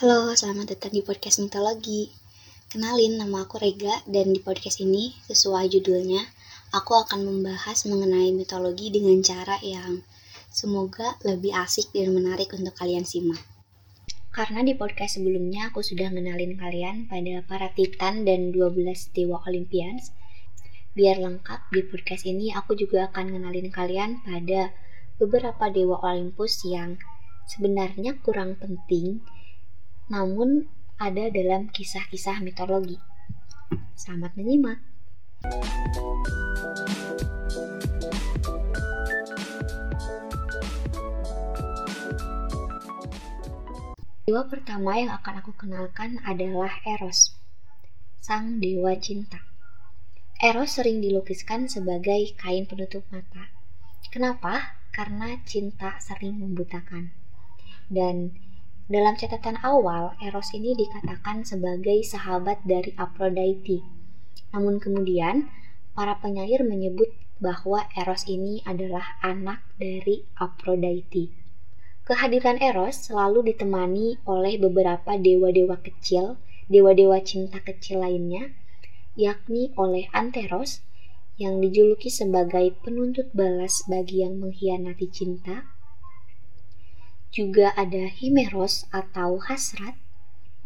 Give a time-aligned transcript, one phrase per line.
[0.00, 2.08] Halo, selamat datang di podcast mitologi.
[2.72, 6.24] Kenalin, nama aku Rega dan di podcast ini, sesuai judulnya,
[6.72, 10.00] aku akan membahas mengenai mitologi dengan cara yang
[10.48, 13.44] semoga lebih asik dan menarik untuk kalian simak.
[14.32, 18.80] Karena di podcast sebelumnya aku sudah mengenalin kalian pada para titan dan 12
[19.12, 20.16] dewa Olympians.
[20.96, 24.72] Biar lengkap di podcast ini aku juga akan mengenalin kalian pada
[25.20, 26.96] beberapa dewa Olympus yang
[27.52, 29.20] sebenarnya kurang penting
[30.10, 30.66] namun
[30.98, 32.98] ada dalam kisah-kisah mitologi.
[33.94, 34.82] Selamat menyimak.
[44.26, 47.34] Dewa pertama yang akan aku kenalkan adalah Eros,
[48.18, 49.42] sang dewa cinta.
[50.42, 53.50] Eros sering dilukiskan sebagai kain penutup mata.
[54.10, 54.74] Kenapa?
[54.90, 57.14] Karena cinta sering membutakan.
[57.90, 58.34] Dan
[58.90, 63.86] dalam catatan awal, Eros ini dikatakan sebagai sahabat dari Aphrodite.
[64.50, 65.46] Namun kemudian,
[65.94, 67.06] para penyair menyebut
[67.38, 71.30] bahwa Eros ini adalah anak dari Aphrodite.
[72.02, 78.50] Kehadiran Eros selalu ditemani oleh beberapa dewa-dewa kecil, dewa-dewa cinta kecil lainnya,
[79.14, 80.82] yakni oleh Anteros
[81.38, 85.70] yang dijuluki sebagai penuntut balas bagi yang mengkhianati cinta,
[87.30, 89.94] juga ada Himeros atau hasrat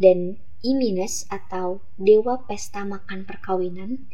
[0.00, 4.08] dan Imines atau dewa pesta makan perkawinan.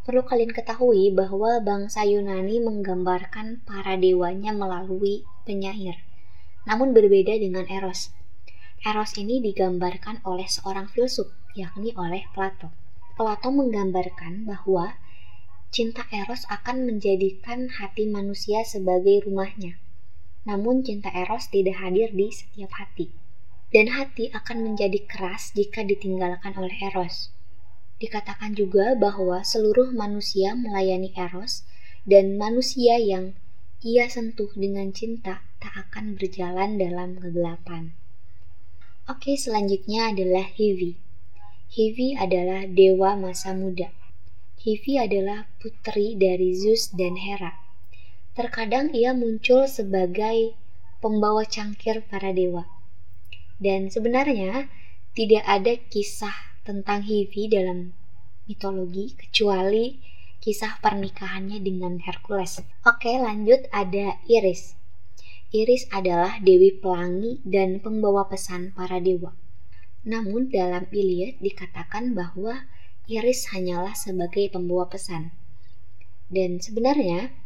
[0.00, 6.00] Perlu kalian ketahui bahwa bangsa Yunani menggambarkan para dewanya melalui penyair.
[6.64, 8.16] Namun berbeda dengan Eros.
[8.80, 12.72] Eros ini digambarkan oleh seorang filsuf, yakni oleh Plato.
[13.12, 14.96] Plato menggambarkan bahwa
[15.68, 19.76] cinta Eros akan menjadikan hati manusia sebagai rumahnya
[20.48, 23.12] namun cinta Eros tidak hadir di setiap hati.
[23.70, 27.30] Dan hati akan menjadi keras jika ditinggalkan oleh Eros.
[28.00, 31.68] Dikatakan juga bahwa seluruh manusia melayani Eros
[32.08, 33.36] dan manusia yang
[33.80, 37.92] ia sentuh dengan cinta tak akan berjalan dalam kegelapan.
[39.08, 40.96] Oke, selanjutnya adalah Hivi.
[41.70, 43.88] Hivi adalah dewa masa muda.
[44.60, 47.69] Hivi adalah putri dari Zeus dan Hera.
[48.40, 50.56] Terkadang ia muncul sebagai
[51.04, 52.64] pembawa cangkir para dewa.
[53.60, 54.64] Dan sebenarnya
[55.12, 56.32] tidak ada kisah
[56.64, 57.92] tentang Hivi dalam
[58.48, 60.00] mitologi kecuali
[60.40, 62.64] kisah pernikahannya dengan Hercules.
[62.88, 64.72] Oke, lanjut ada Iris.
[65.52, 69.36] Iris adalah dewi pelangi dan pembawa pesan para dewa.
[70.08, 72.64] Namun dalam Iliad dikatakan bahwa
[73.04, 75.28] Iris hanyalah sebagai pembawa pesan.
[76.32, 77.36] Dan sebenarnya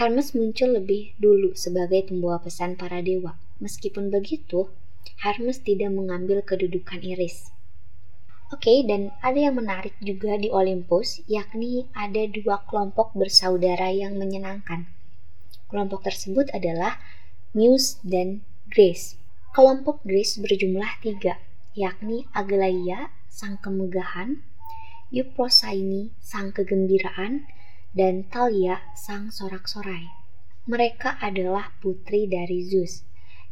[0.00, 3.36] Hermes muncul lebih dulu sebagai pembawa pesan para dewa.
[3.60, 4.72] Meskipun begitu,
[5.20, 7.52] Hermes tidak mengambil kedudukan Iris.
[8.48, 14.16] Oke, okay, dan ada yang menarik juga di Olympus, yakni ada dua kelompok bersaudara yang
[14.16, 14.88] menyenangkan.
[15.68, 16.96] Kelompok tersebut adalah
[17.52, 18.40] Muse dan
[18.72, 19.20] Grace.
[19.52, 21.36] Kelompok Grace berjumlah tiga,
[21.76, 24.40] yakni Aglaia, sang kemegahan,
[25.12, 27.44] Euprosine, sang kegembiraan,
[27.90, 30.06] dan Talia sang sorak-sorai.
[30.70, 33.02] Mereka adalah putri dari Zeus.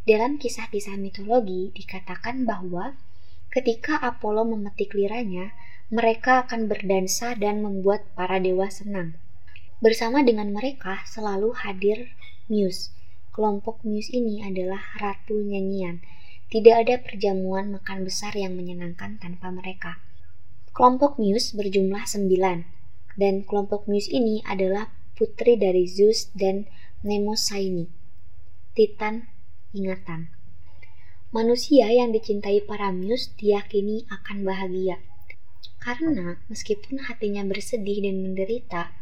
[0.06, 2.94] Dalam kisah-kisah mitologi dikatakan bahwa
[3.50, 5.50] ketika Apollo memetik liranya,
[5.90, 9.18] mereka akan berdansa dan membuat para dewa senang.
[9.82, 12.12] Bersama dengan mereka selalu hadir
[12.46, 12.94] Muse.
[13.34, 16.00] Kelompok Muse ini adalah ratu nyanyian.
[16.48, 20.00] Tidak ada perjamuan makan besar yang menyenangkan tanpa mereka.
[20.72, 22.77] Kelompok Muse berjumlah sembilan,
[23.18, 26.70] dan kelompok Muse ini adalah putri dari Zeus dan
[27.02, 27.90] Mnemosyne,
[28.78, 29.26] Titan
[29.74, 30.30] ingatan.
[31.34, 35.02] Manusia yang dicintai para Muse diyakini akan bahagia.
[35.82, 38.94] Karena meskipun hatinya bersedih dan menderita,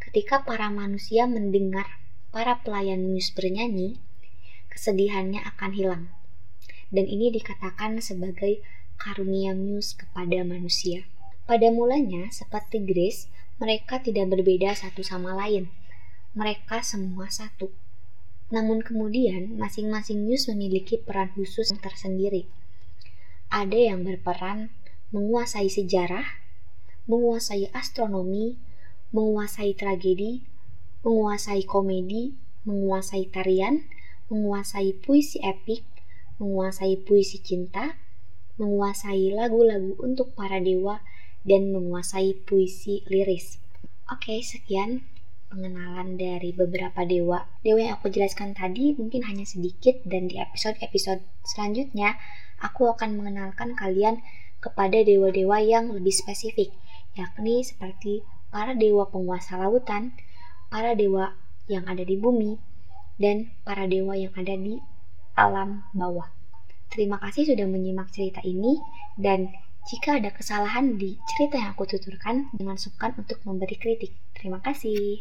[0.00, 3.98] ketika para manusia mendengar para pelayan Muse bernyanyi,
[4.70, 6.04] kesedihannya akan hilang.
[6.94, 8.62] Dan ini dikatakan sebagai
[8.96, 11.04] karunia Muse kepada manusia.
[11.44, 13.28] Pada mulanya, seperti Grace,
[13.62, 15.70] mereka tidak berbeda satu sama lain.
[16.34, 17.70] Mereka semua satu.
[18.50, 22.50] Namun kemudian, masing-masing muse memiliki peran khusus yang tersendiri.
[23.48, 24.74] Ada yang berperan
[25.14, 26.26] menguasai sejarah,
[27.06, 28.58] menguasai astronomi,
[29.14, 30.42] menguasai tragedi,
[31.06, 32.34] menguasai komedi,
[32.66, 33.86] menguasai tarian,
[34.26, 35.86] menguasai puisi epik,
[36.42, 37.94] menguasai puisi cinta,
[38.58, 40.98] menguasai lagu-lagu untuk para dewa,
[41.44, 43.60] dan menguasai puisi liris.
[44.08, 45.04] Oke, sekian
[45.52, 47.46] pengenalan dari beberapa dewa.
[47.62, 52.18] Dewa yang aku jelaskan tadi mungkin hanya sedikit dan di episode-episode selanjutnya
[52.58, 54.24] aku akan mengenalkan kalian
[54.58, 56.72] kepada dewa-dewa yang lebih spesifik,
[57.14, 60.16] yakni seperti para dewa penguasa lautan,
[60.72, 61.36] para dewa
[61.68, 62.56] yang ada di bumi,
[63.20, 64.80] dan para dewa yang ada di
[65.36, 66.32] alam bawah.
[66.90, 68.78] Terima kasih sudah menyimak cerita ini
[69.18, 69.50] dan
[69.84, 74.16] jika ada kesalahan di cerita yang aku tuturkan, dengan sukan untuk memberi kritik.
[74.32, 75.20] Terima kasih.